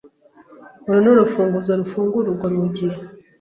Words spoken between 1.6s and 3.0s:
rufungura urwo rugi.